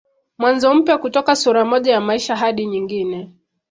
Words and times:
Mwanzo 0.37 0.67
mpya 0.75 0.97
kutoka 0.97 1.35
sura 1.35 1.65
moja 1.65 1.91
ya 1.93 2.01
maisha 2.01 2.35
hadi 2.35 2.65
nyingine 2.65 3.31